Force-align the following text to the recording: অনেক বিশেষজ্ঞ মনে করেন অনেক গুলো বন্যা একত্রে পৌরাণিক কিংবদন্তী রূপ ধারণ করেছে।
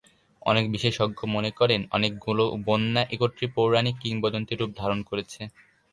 অনেক 0.41 0.65
বিশেষজ্ঞ 0.71 1.19
মনে 1.27 1.51
করেন 1.59 1.81
অনেক 1.91 2.13
গুলো 2.17 2.43
বন্যা 2.67 3.01
একত্রে 3.11 3.45
পৌরাণিক 3.55 3.95
কিংবদন্তী 4.03 4.53
রূপ 4.55 4.71
ধারণ 4.77 4.99
করেছে। 5.09 5.41